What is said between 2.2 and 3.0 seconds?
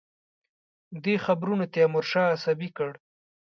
عصبي کړ.